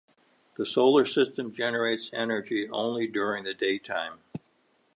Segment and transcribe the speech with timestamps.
[0.55, 4.21] The solar station generates energy only during the daytime.